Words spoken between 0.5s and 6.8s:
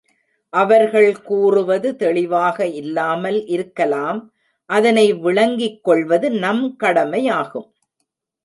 அவர்கள் கூறுவது தெளிவாக இல்லாமல் இருக்கலாம் அதனை விளங்கிக்கொள்வது நம்